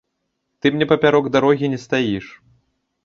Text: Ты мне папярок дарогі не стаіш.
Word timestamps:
Ты 0.61 0.71
мне 0.77 0.87
папярок 0.91 1.25
дарогі 1.35 1.69
не 1.75 1.79
стаіш. 1.85 2.25